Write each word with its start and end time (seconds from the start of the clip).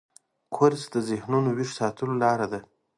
کورس 0.55 0.83
د 0.93 0.95
ذهنو 1.09 1.39
ویښ 1.57 1.69
ساتلو 1.79 2.13
لاره 2.23 2.47
ده. 2.51 2.59